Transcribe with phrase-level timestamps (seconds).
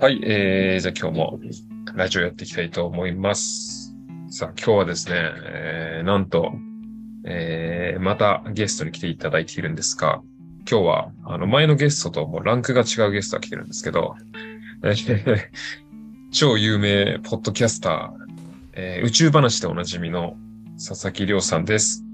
[0.00, 1.40] はい、えー、じゃあ今日も
[1.96, 3.96] ラジオやっていきたいと思います。
[4.30, 6.52] さあ、今日はですね、えー、なんと、
[7.24, 10.22] えー、またゲストに来ていただいているんですが、
[10.70, 14.14] 今日は、あの、前のゲストともうランクが違うゲストが来てるんですけど、
[14.84, 15.38] えー
[16.30, 18.10] 超有名ポッドキャスター、
[18.74, 20.36] えー宇宙話でおなじみの
[20.76, 22.04] 佐々木亮さんです。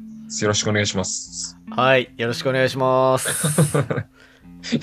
[0.40, 1.58] よろしくお願いします。
[1.68, 3.76] はい、よろしくお願いします。
[3.76, 3.84] よ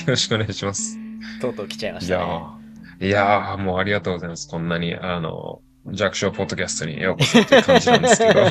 [0.06, 1.00] ろしくお願いします。
[1.42, 2.24] とうとう来ちゃいまいやしたね。
[2.24, 2.61] ー、
[3.02, 4.48] いやー、もうありがとうございます。
[4.48, 8.42] こんなに、あの、弱小ポッドキャストにようこそっていう感じなんですけど。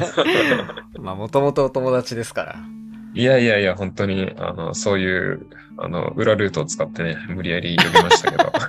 [1.01, 2.57] まあ、もともとお友達ですから。
[3.15, 5.47] いやいやいや、本当に、あの、そういう、
[5.79, 8.53] あの、裏ルートを使ってね、無理やり呼びましたけど。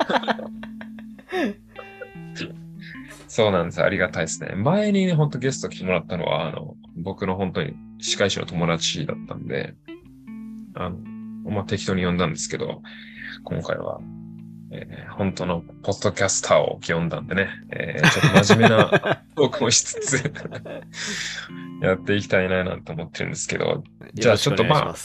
[3.28, 3.82] そうなんです。
[3.82, 4.54] ありがたいですね。
[4.56, 9.74] 前にね、本当ゲスト来てもらったのは、あの、僕の本当に司会者の友達だったんで、
[10.76, 10.98] あの、
[11.50, 12.84] まあ、適当に呼んだんですけど、
[13.44, 14.00] 今回は、
[14.72, 20.34] えー本当のポッドキャスターを呼んだんでね、えーちょっと真面目な トークもしつつ、
[21.82, 24.96] やっていきたいななんて思ってるんですけど、じゃあちょっとま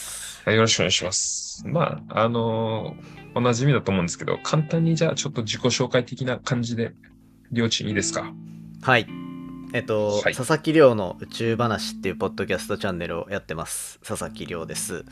[0.45, 6.93] あよろしくお願いしますまあ、あのーお馴染みだと思うんですけど、簡単にじゃあちょっと自己紹介的な感じで、
[7.51, 8.33] りょうちんいいですか？
[8.81, 9.05] はい。
[9.73, 13.99] えっと、はい佐々木亮の宇宙話っていうポッドキャストチャンネルをやってます。
[14.03, 15.05] 佐々木亮です。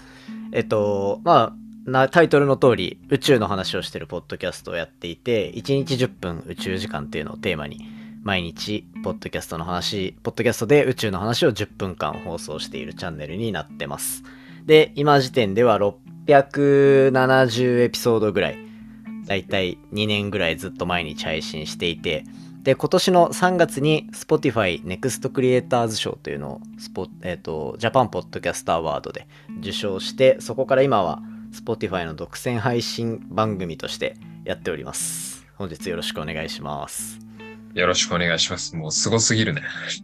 [0.54, 1.54] えっと、まあ、
[1.86, 7.86] なタイトルの通り宇宙の話をしてるポッドキャストをやっていて1日10分宇宙時間っていうのをテーマに
[8.24, 14.24] 毎日ポッドキャストの話ポッドキャストで宇宙の話を10分間放送しているチャンネルになってます。
[14.66, 18.58] で今時点では670エピソードぐらい
[19.28, 22.24] だいたい2年ぐらいずっと毎日配信していて
[22.64, 29.28] で今年の3月に Spotify Next Creators 賞というのをスポ、えー、とジャパンポッドキャストアワードで
[29.60, 31.22] 受賞してそこから今は
[31.56, 37.26] Spotify の独占配信番組としてやっております本日よろしくお願いします
[37.76, 38.74] よろしくお願いします。
[38.78, 39.62] もうすごすぎるね。
[39.92, 40.02] す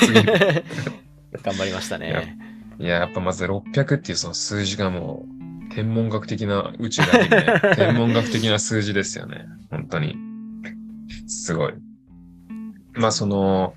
[0.00, 0.64] ごすぎる。
[1.42, 2.36] 頑張りましたね
[2.78, 5.26] いや、やっぱまず600っていうその数字がも
[5.70, 9.46] う、天文学的な宇宙だけにね、 天文学的な数字ですよね。
[9.70, 10.16] 本当に。
[11.26, 11.72] すごい。
[12.92, 13.74] まあその、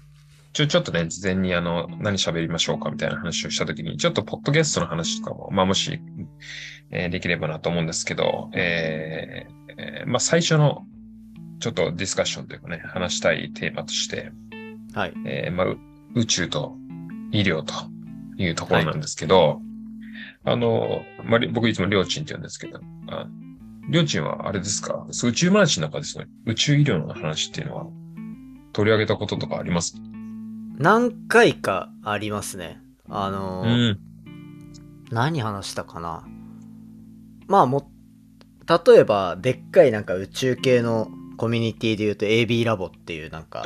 [0.54, 6.02] ちょ、ちょっとね、事前にあの、何喋りましょうかみたいな話をしたときに、ちょっとポッドキャストの話とかも、まあもし、
[6.92, 10.86] えーできればなと思うんですけど、えーえーまあ最初の、
[11.60, 14.32] ちょっとディスカッションというかね、話したいテーマとして、
[14.94, 15.14] はい。
[15.26, 15.78] えーまあ、う
[16.16, 16.76] 宇宙と
[17.32, 17.74] 医療と
[18.38, 19.62] いうところなんですけど、
[20.44, 23.28] あの、まあ、り僕いつもりょうちんって言うんですけど、あ
[23.90, 25.06] りょうちんはあれですか？
[25.24, 27.86] 宇宙話の中ですね、宇宙医療の話っていうのは
[28.74, 29.96] 取り上げたこととかあります？
[30.81, 34.00] 何回かありますねあのうーん。
[35.12, 36.28] 何話したかな
[37.47, 37.92] まあも
[38.68, 43.62] 例えばでっかいなんか宇宙系のコミュニティで言うと AB ラボっていうなんか。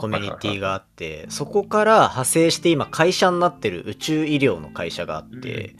[0.00, 5.76] コミュニティがあってそこから派生して今会社になってる宇宙医療の会社があって、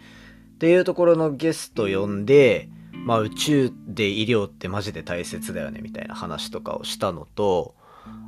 [0.54, 7.74] っていうところのゲスト呼んで、まあ、宇宙で医療ってマジで大切だよねみたいな話とかをしたのと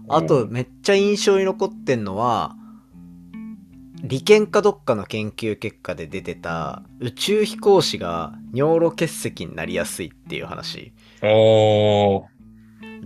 [0.09, 2.55] あとめっちゃ印象に残ってんのは
[4.03, 10.93] 理研かどっかの研究結果で出てた宇宙飛行士が尿路結石になりやすいっていう話。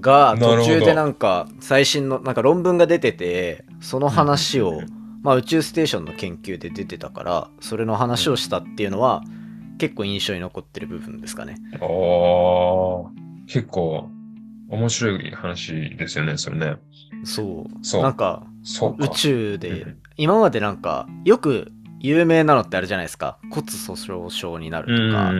[0.00, 4.80] が途中でなんか最新のなんか論文が出ててその話を
[5.22, 9.22] まあ宇宙ステーションの研究で出てたからそれの話をしたっていうのは
[9.78, 13.08] 結構印象に残ってる部分ですかねおー。
[13.46, 14.08] 結構
[14.70, 16.76] 面白い話ですよね、それね。
[17.24, 17.84] そう。
[17.84, 18.02] そう。
[18.02, 18.46] なんか。
[18.98, 19.98] 宇宙でうん。
[20.16, 23.38] 今までなんかよく有名なのってあれじゃないですか。
[23.50, 25.32] 骨粗しょう症になるとか、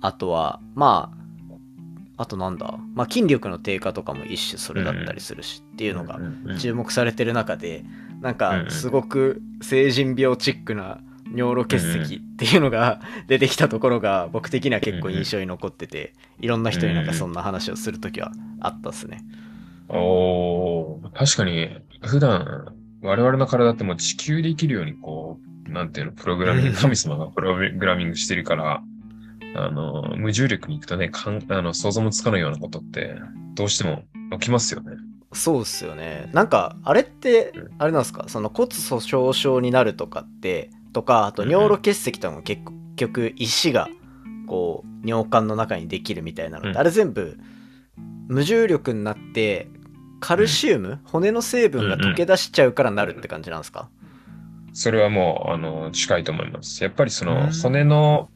[0.00, 1.22] あとはまあ
[2.22, 6.20] あとなんだ、まあ、筋力の低下とかも一種それだったりするしっていうのが
[6.58, 7.84] 注目されてる中で
[8.20, 11.00] なんかすごく成人病チックな
[11.34, 19.24] 尿路結石っていうのが 出てきたところが僕的には結構印象に残ってていろんな人になんかそんな話をする時はあったっすね。
[19.92, 21.12] おー。
[21.12, 28.82] 確かに、普段、我々の体ってもう地球で生きるように、こう、なんていうの、プログラミング、神様がプログラミングしてるから、
[29.54, 33.16] あの、無重力に行くとね、かんあの想像もつかないようなことって、
[33.54, 34.96] どうしても起きますよね。
[35.34, 36.28] そうっすよね。
[36.32, 37.70] なんかあれってうん。
[37.78, 38.24] あれなんですか？
[38.28, 42.62] その骨粗しょう症になるとかってとかあと尿路結石とかも結
[42.96, 43.88] 局石が
[44.46, 46.76] こう尿管の中にできるみたいなので、うん。
[46.76, 47.38] あれ全部
[48.28, 49.68] 無重力になって
[50.22, 53.90] カルシウム、骨の成分が溶け出しちゃうからなるって感じなんですか、
[54.72, 56.82] それはもう、あの、近いと思います。
[56.84, 58.30] やっぱりそのうん骨の、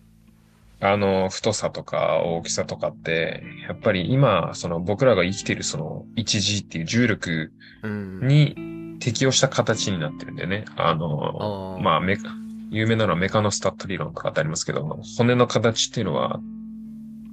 [0.80, 7.52] あの、太さとか大きさとかって、やっぱり今、その僕らが生きてるその 1G っていう重力
[7.84, 8.26] うん。
[8.26, 10.64] に適応した形になってるんだよね。
[10.76, 12.34] あの、あーまあ、メカ、
[12.70, 16.40] 有名なのはメカノスタット理論とかってありますけど、骨の形っていうのは、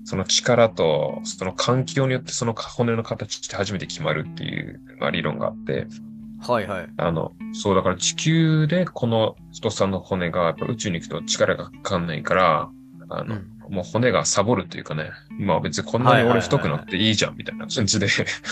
[0.05, 5.87] その力と、その環境によってその骨の形って初めて決まるっていう、まあ、理論があって、
[6.47, 6.89] はいはい。
[6.97, 12.69] あの、そうだから地球でこの太さの骨がやっぱ宇宙に行くと力がかかんないから、
[13.09, 18.07] あの、うんもう骨がサボるというかね、まあ別にこんなに俺太くなっていいじゃんみたいな感じで、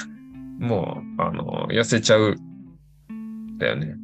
[0.57, 2.37] もう、あの、痩せちゃう、
[3.57, 3.95] だよね。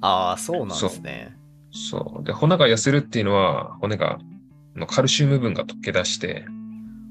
[0.00, 1.36] ああ、そうなんですね。
[1.72, 2.24] そう。
[2.24, 4.18] で、骨が痩せるっていうのは、骨が、
[4.76, 6.44] のカルシウム分が溶け出して、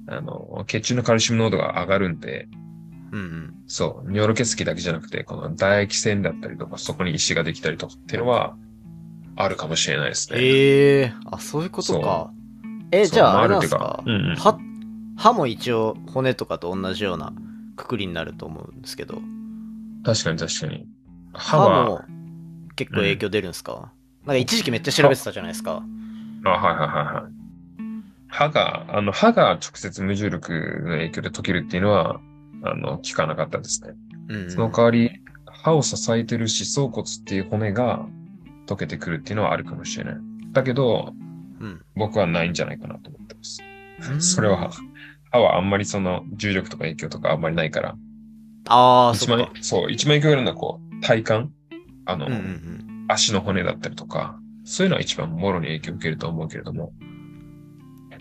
[0.10, 2.48] あの、血中のカルシウム濃度が上がるんで、
[3.12, 3.54] うんうん。
[3.68, 8.56] そう、尿路結石だけじゃなくて、この唾液腺だったりとか、そこに石ができたりとかっていうのは、
[9.36, 10.40] あるかもしれないですね。
[10.40, 12.32] ええあ、そういうことか。
[12.92, 14.04] え、じゃあ、まあれなんですか？
[14.06, 14.58] うんうん歯、
[15.18, 17.34] 歯も一応骨とかと同じような
[17.76, 19.22] くくりになると思うんですけど、
[20.04, 20.88] 確かに確かに。
[21.34, 22.02] 歯歯は、も
[22.76, 23.92] 結構影響出るんですか、
[24.26, 25.84] なんか一時期めっちゃ調べてたじゃないですか。
[26.46, 27.39] あ、はいはいはいはい。
[28.30, 32.22] 歯が、あの、歯が直接無重力の影響で溶けるっていうのは、
[32.64, 33.94] あの、聞かなかったですね。
[34.30, 34.52] うん、うん。
[34.52, 35.12] その代わり、
[35.46, 38.06] 歯を支えてる歯槽骨っていう骨が
[38.68, 40.16] 溶けてくるっていうのはあるかもしれない。
[40.52, 41.14] だけど、
[41.60, 41.82] うん。
[41.96, 43.62] 僕はないんじゃないかなと思ってます。
[44.12, 44.72] うんそれは、
[45.32, 47.96] 歯はあんまりその重力とか影響とかあんまりないから。
[48.68, 51.52] ああ、一そっか。、番そう、一番影響があるのはこう、体幹
[52.06, 53.06] あの、うんうんうん。
[53.08, 56.94] 足の骨だったりとか、そういうのは一番もろに影響を受けると思うけれども、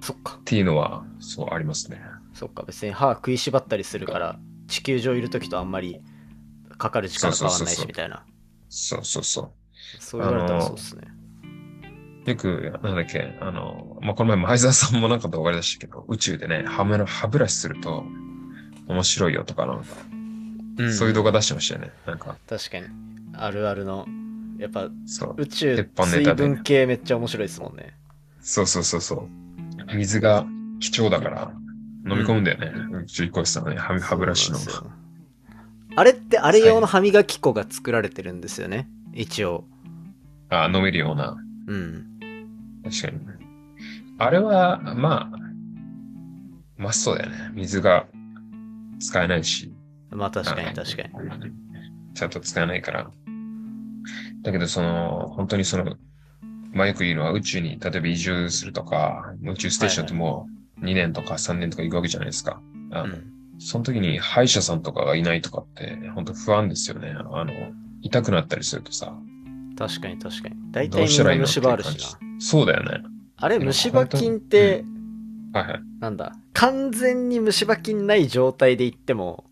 [0.00, 0.43] そっかっ。
[0.45, 2.00] ていうのは、そうありますね。
[2.35, 2.62] そっか。
[2.62, 6.00] 別に歯食いしばったりするから、地球上いるときとあんまり
[6.77, 8.25] かかる時間変わんないしみたいな。
[8.69, 9.50] そうそうそう。
[10.00, 11.09] そう言われたらそうですね。
[12.27, 18.05] よく、なんだっけ、あの、まあ、この前前澤さんもなんか動画でしたけど、宇宙でね、歯ブラ歯ブラシすると
[18.87, 21.91] 面白いよとかなんか、うんそういう動画出してましたよね。
[22.06, 22.87] なんか、確かに。
[23.35, 24.06] あるあるの。
[24.59, 25.35] やっぱそう。
[25.39, 27.95] 宇宙鉄板ネ水タで分系めっちゃ面白いですもんね。
[28.41, 29.29] そうそうそうそう。
[29.94, 30.46] 水が
[30.81, 31.52] 貴重だから
[32.06, 32.73] 飲み込むんだよね。
[33.02, 34.58] 宇宙飛行士さんはね、歯歯ブラシの。
[35.96, 38.88] あれってあれ用の歯磨き粉が作られてるんですよね。
[39.12, 39.64] 一応。
[40.50, 41.37] あ、飲めるような。
[41.67, 42.06] うん。
[42.85, 43.20] 確かに。
[44.19, 45.38] あれは、まあ、
[46.76, 47.50] マストだよね。
[47.55, 48.06] 水が
[49.00, 49.73] 使えないし。
[50.11, 51.49] まあ確かに確かに。
[51.50, 52.14] に。
[52.14, 53.11] ちゃんと使えないから。
[54.43, 55.96] だけど、その、本当にその、
[56.73, 60.49] まあよく言うのは宇宙に例えば移住するとか、宇宙ステーションっても
[60.81, 62.61] う2年とか3年とか行くわけじゃないですか。
[62.93, 67.11] あの、うんその時に歯医者さんとかがいないとかって、本当不安ですよね。
[67.11, 67.53] あの、
[68.03, 69.12] 痛くなったりするとさ、
[69.76, 70.55] 確かに確かに。
[70.70, 72.19] 大ど体みんな虫歯あるしな。
[72.38, 73.03] そうだよね。
[73.37, 74.85] あれ虫歯菌って、
[75.53, 75.81] はいはい。
[75.99, 79.44] なんだ、完全に虫歯菌ない状態で行っても、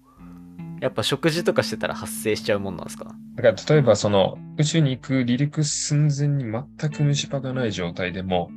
[0.81, 3.12] やっぱ食事とかしてたら発生しちゃうもんなんですか？
[3.37, 8.50] だから例えばその宇宙に行く離陸寸前に全く虫歯がない状態でも、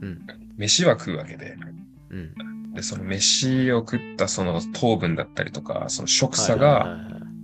[0.00, 0.26] うん。
[0.56, 1.56] 飯は食うわけで、
[2.10, 2.72] うん。
[2.74, 6.98] で、その飯を食ったその糖分だったりとか、その食差はいが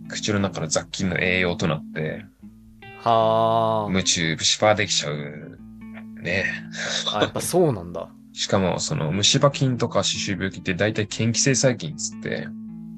[0.08, 2.24] 口の中の雑菌の栄養となって、
[3.00, 5.58] は無虫、虫歯できちゃう。
[6.22, 6.44] ね。
[7.12, 7.18] あ。
[7.18, 8.08] あ、やっぱそうなんだ。
[8.32, 12.48] しかも、その虫歯菌とか歯周病菌って大体嫌気性細菌っつって、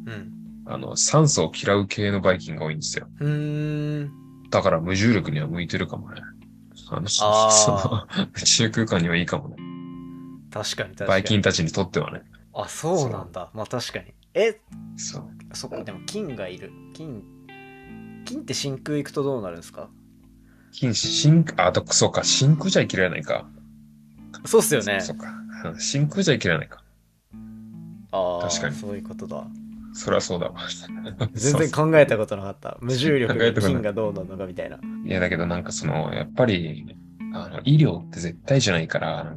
[0.07, 0.33] うん。
[0.67, 3.09] あの、酸素を嫌う系のバイキンが多いんですよ。
[3.21, 4.11] うーん。
[4.51, 6.21] だから無重力には向いてるかもね。
[6.91, 9.57] あの、あーその、宇宙空間にはいいかもね。
[10.51, 11.09] 確かに確かに。
[11.09, 12.23] バイキンたちにとってはね。
[12.55, 13.51] あ、そうなんだ。
[13.55, 14.15] まあ確かに。
[14.35, 14.61] え、
[14.97, 15.57] そう。
[15.57, 16.73] そっか、でも金がいる。
[16.95, 17.23] 金、
[18.25, 19.89] 金って真空行くとどうなるんですか？
[20.73, 23.49] 金、真、あ、だそうか、真空じゃ生きられないか。
[24.45, 25.01] そうっすよね。
[25.01, 25.29] そうか。
[25.65, 26.83] うん真空じゃ生きられないか。
[28.13, 29.47] ああ、確かにそういうことだ。
[29.97, 30.55] そりゃそうだわ。
[31.33, 32.77] 全然考えたことなかった。
[32.83, 34.79] 無重力で考えたことない金がどうなのかみたいな。
[35.05, 36.95] いや、だけどなんかその、やっぱり、
[37.33, 39.37] あの、医療って絶対じゃないから、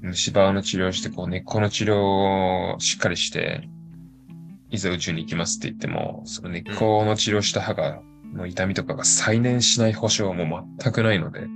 [0.00, 3.68] 虫歯の治療して、こう、根っこの治療をしっかりして、
[4.70, 8.00] いざ宇宙に行きますって言っても、その根っこの治療した歯が、
[8.34, 11.46] の痛みとかが再燃しない保証はもう全くないので、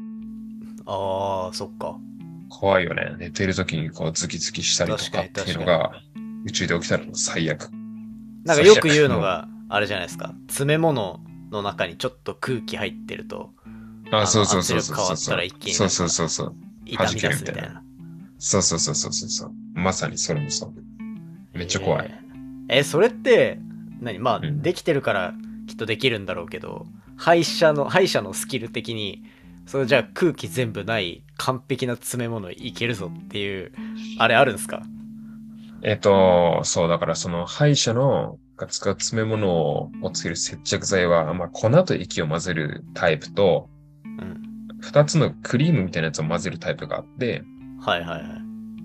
[0.87, 1.99] ああ、そっか。
[2.49, 3.17] 怖いよね。
[3.19, 5.91] 寝てる時にこう、ズキズキしたりとかっていうのが、
[6.47, 7.69] 宇宙で起きたら最悪。
[8.45, 10.35] なんかよく言うのが、あれじゃないですか。
[10.49, 13.53] 詰め物の中にちょっと空気入ってると、
[14.11, 15.37] あ、のそうそうそうそう変わったそう。
[15.37, 16.55] ら一気にそうそうそうそう。
[16.87, 17.83] 痛み出すみたいな。
[18.39, 19.53] そうそうそうそうそうそう。
[19.75, 21.59] まさにそれもそう。
[21.59, 22.11] めっちゃ怖い。
[22.69, 22.79] えー。
[22.79, 23.59] え、それって、
[24.01, 24.19] 何？
[24.19, 25.35] まあ、うんできてるから
[25.67, 29.25] きっとできるんだろうけど、歯医者の、歯医者のスキル的に、
[29.67, 33.73] それじゃあ空気全部ない完璧な詰め物いけるぞっていう、
[34.19, 34.83] あれあるんですか？
[35.83, 43.71] えっと、そう、だからその歯医者のが使う詰め物をつける接着剤は、まあ、粉と液を混ぜるタイプと、
[44.05, 44.43] うん。
[44.81, 47.45] 二つのクリームみたいなやつを混ぜるタイプがあって、
[47.81, 48.23] はいはいはい。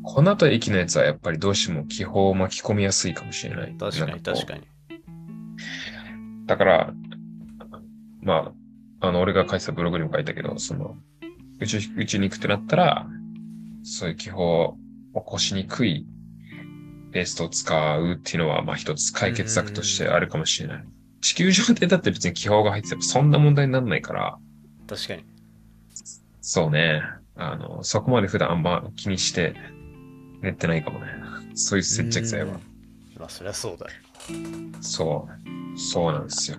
[0.03, 3.75] 粉と液のやつはやっぱりどうしても気泡を巻き込みやすいかもしれない。
[3.77, 4.61] 確かに確かに。
[6.45, 6.93] だから、
[8.21, 8.53] ま
[9.01, 10.97] あ、あの、俺が書いてたブログにも書いたけど、その、
[11.59, 13.07] 宇宙、宇宙に行くってなったら、
[13.83, 14.77] そういう気泡を
[15.15, 16.07] 起こしにくい
[17.13, 20.83] ペーストを使うっていうのは、まあ一つ解決策としてあるかもしれない。
[21.21, 24.37] 地球上でだって別に気泡が入っててもそんな問題にならないから、
[24.87, 25.23] 確かに。
[26.41, 27.01] そうね。
[27.35, 29.55] あの、そこまで普段あんま気にして
[30.41, 31.05] 寝てないかもね。
[31.55, 32.61] そういう接着剤はうん。。
[33.17, 33.91] まあそりゃそうだよ。
[34.81, 35.27] そ
[35.75, 35.79] う。
[35.79, 36.57] そうなんですよ。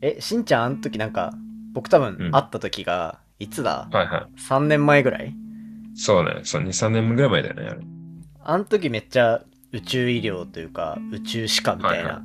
[0.00, 1.32] え、しんちゃんあの時なんか、
[1.72, 3.88] 僕多分うん会った時が、いつだ？
[3.92, 4.40] はいはい。
[4.40, 5.34] ?3 年前ぐらい？
[5.94, 6.40] そうね。
[6.44, 7.86] そう、2、3年ぐらい前だよね。
[8.42, 9.42] あの時めっちゃ
[9.72, 12.22] 宇宙医療というか宇宙歯科みたいな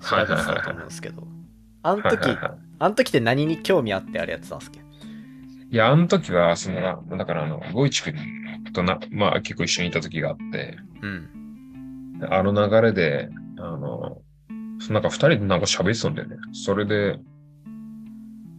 [0.00, 1.26] 調べてたと思うんですけど。
[1.82, 2.36] あの時。
[2.78, 4.80] あの時って何に興味あってあれやってたんですけ？
[4.80, 4.86] ど
[5.70, 8.14] いや、あの時は、その、だからあの、ゴイチ君
[8.72, 12.20] とな、まあ結構一緒にいた時があって、うん。
[12.30, 14.18] あの流れで、あの、
[14.90, 16.36] なんか二人でなんか喋ってたんだよね。
[16.52, 17.18] それで、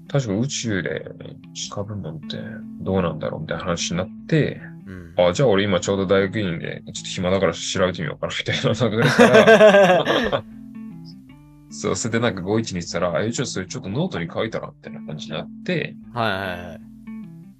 [0.07, 1.05] 確か宇宙で
[1.53, 2.37] 近ぶのって
[2.81, 5.13] どうなんだろうみたいな話になって、うん。
[5.17, 10.43] あ、じゃあ俺今ちょうど大学院で、ちょっと暇だから調べてみようかなみたいな流れから、
[11.69, 16.81] そう、それでなんか51に言ってたら、え、じゃあそれちょっとノートに書いたらみたいな感じになって、はいはいはい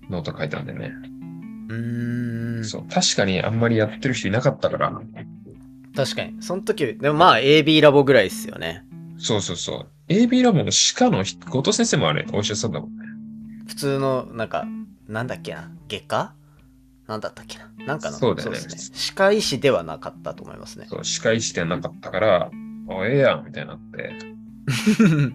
[0.10, 0.94] ノート書いたんだよね。
[1.68, 2.64] うーん。
[2.64, 5.02] そう、確かにあんまりやってる人いなかったから、
[5.96, 6.42] 確かに。
[6.42, 8.86] その時でもまあ AB ラボぐらいっすよね。
[9.18, 9.97] そうそうそう。
[10.10, 13.06] AB ラボの歯科の人後藤先生もあれ、お医者さんだもんね。
[13.68, 14.66] 普通のなんか
[15.08, 15.70] なんだっけな？
[15.90, 16.34] 外科？
[17.08, 17.70] なんだったっけな？
[17.86, 18.56] なんかのそうだよね。
[18.58, 18.98] ですね。
[18.98, 20.86] 歯科医師ではなかったと思いますね。
[20.90, 22.50] そう、歯科医師ではなかったから、あ、
[23.08, 24.14] ええやん、みたいになって。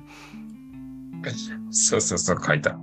[1.70, 2.70] そうそうそう、書いた。
[2.72, 2.76] っ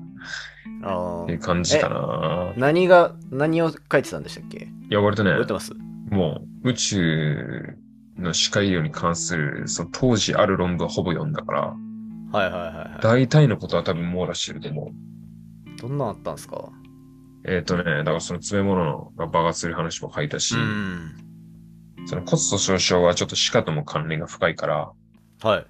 [0.83, 1.25] あー。
[1.25, 2.53] ていう感じかな。
[2.55, 4.69] 何が何を書いてたんでしたっけ？
[4.89, 5.73] いや、割とね、覚えてます？
[6.09, 7.75] もう、宇宙
[8.19, 11.61] の歯科医療に関する、その当時ある論文はほぼ読んだから、
[12.31, 15.69] はいはいはいは大体のことは多分網羅してると思う。
[15.69, 16.69] いどんなのあったんですか？
[17.45, 21.15] えっ、とね、だからその詰め物のが爆発する話も書いたし、うん。
[22.05, 24.91] その骨粗鬆症はちょっと歯科とも関連が深いから、
[25.41, 25.65] はい。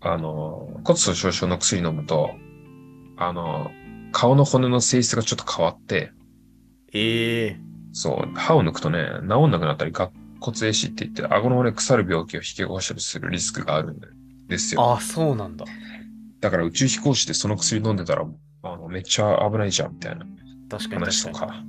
[0.00, 2.30] あの、骨粗鬆症の薬飲むと、
[3.16, 3.70] あの、
[4.12, 6.12] 顔の骨の性質がちょっと変わって、
[6.92, 7.60] ええ
[7.92, 14.00] そう、歯を抜くとね、治んなくなったり、顎骨壊死って言って、顎の骨腐る病気を引き起こしたりするリスクがあるん
[14.48, 14.92] ですよ。
[14.92, 15.64] あそうなんだ
[16.40, 18.26] だから宇宙飛行士でその薬飲んでたら、
[18.62, 20.26] あのめっちゃ危ないじゃん、みたいな
[20.68, 21.64] 確かに話と確か。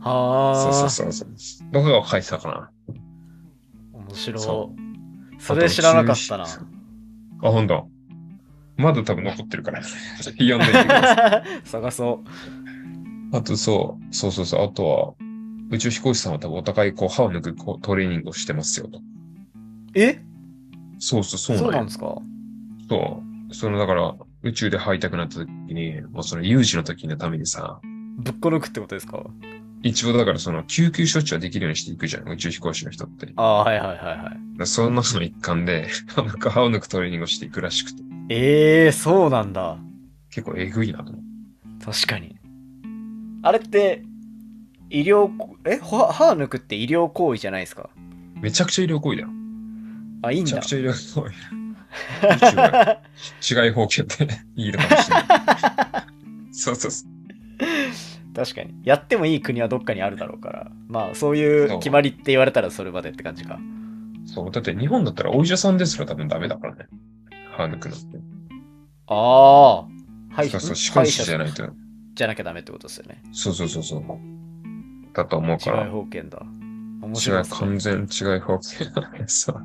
[0.00, 1.72] はあそうそうそうそう。
[1.72, 2.70] とかが書いてたかな？
[3.92, 4.72] 面白そ
[5.38, 7.88] それ知らなかったなあ、ほんと。
[8.76, 9.82] まだ多分残ってるから。
[10.22, 11.60] 読んでみてください。
[11.66, 12.24] 探そ
[13.32, 14.64] あとそう、そうそうそう。
[14.64, 15.27] あとは、
[15.70, 18.98] 宇宙飛行士さんは多分お互いこう歯を抜くこうトレーニングをしてますよと。
[18.98, 19.02] う
[19.94, 20.22] え？
[20.98, 22.16] そうそう、そうなんよそうなんですか？
[22.88, 23.54] そう。
[23.54, 27.80] その、だから、宇宙で歯痛くなった時に、もうその有事の時のためにさ、
[28.18, 29.24] ぶっこ抜くってことですか？
[29.82, 33.32] 一応だからその救急処置はできるようにしていくじゃん、宇宙飛行士の人って。
[33.36, 39.78] ああはいはいはいはいらそのその一環で、なんか歯を抜くトレーニングをしていくらしくて、ええそうなんだ
[40.30, 41.84] 結構えぐいなと思う。
[41.84, 42.36] 確かに
[43.42, 44.02] あれって
[44.90, 47.90] 医療こえ歯歯抜くって医療行為じゃないですか？
[48.40, 49.28] めちゃくちゃ医療行為だよ。
[50.22, 51.34] あいいんだめちゃくちゃ医療行為。
[53.64, 55.26] 違い方形っていいのかもしれない。
[56.52, 57.10] そうそうそう。
[58.34, 63.58] 確かにやってもいい国はどっかにあるだろうからまあそういう決まりって言われたらそれまでって感じか
[64.26, 64.50] そう。
[64.50, 66.86] だって日本だったらお医者さんですら多分ダメだからね。
[67.56, 68.18] 歯抜くのって。
[69.08, 69.88] ああは
[70.44, 71.68] いそうそう、歯科医師じゃないと。
[72.14, 74.02] じゃなきゃダメってことですよねそうそうそうそう。
[75.18, 75.90] だと思う違いから。
[75.90, 76.40] 保険だ
[77.00, 78.90] 面違い、白い完全違い方形。
[79.26, 79.62] そう。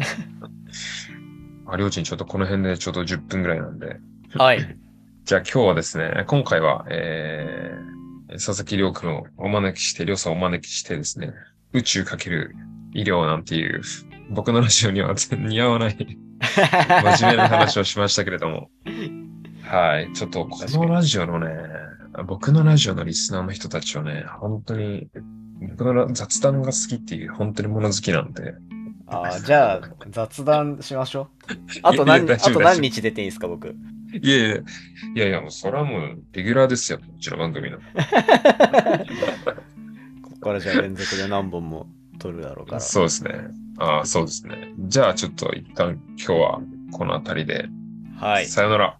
[1.67, 3.99] あ、りょうちんちょっとこの辺でちょうど10分ぐらいなんで。
[4.35, 4.59] はい
[5.25, 11.31] じゃあ今日はですね、今回は、えー、佐々木亮君をお招きして、亮さんをお招きしてですね、
[11.71, 12.53] 宇宙かける
[12.93, 13.81] 医療なんていう、
[14.31, 18.69] 僕のラジオには全然似合わない真面目な話をしましたけれども。
[19.63, 20.11] はい。
[20.11, 21.47] ちょっとこのラジオのね、
[22.25, 25.07] 僕のラジオのリスナーの人たちはね、本当に、
[25.69, 28.53] 僕のラ雑談が好きっていう本当に物好きなんで、
[29.07, 31.53] ああじゃあ雑談しましょう
[31.83, 33.75] あと何あと何日出ていいですか僕？
[34.21, 34.61] いやいや、い
[35.15, 37.77] やいや、もうそれはもうレギュラーですよ、うちの番組の。
[40.21, 41.87] ここからじゃあ連続で何本も
[42.19, 42.79] 撮るだろうから。
[42.79, 43.31] そうですね。
[43.79, 44.73] ああ、そうですね。
[44.77, 47.67] じゃあちょっと一旦今日はこの辺りで、
[48.17, 48.45] はい。
[48.45, 48.99] さよなら。